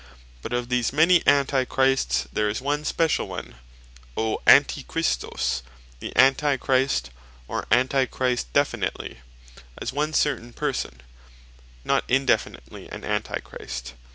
[0.41, 3.57] But of these many Antichrists, there is one speciall one,
[4.17, 5.61] O Antichristos,
[5.99, 7.11] The Antichrist,
[7.47, 9.19] or Antichrist definitely,
[9.79, 11.01] as one certaine person;
[11.85, 13.93] not indefinitely An Antichrist.